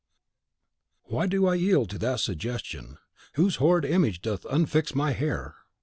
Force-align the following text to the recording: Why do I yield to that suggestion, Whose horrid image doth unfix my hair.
Why 1.03 1.27
do 1.27 1.45
I 1.45 1.53
yield 1.53 1.91
to 1.91 1.99
that 1.99 2.21
suggestion, 2.21 2.97
Whose 3.35 3.57
horrid 3.57 3.85
image 3.85 4.23
doth 4.23 4.41
unfix 4.45 4.95
my 4.95 5.11
hair. 5.11 5.57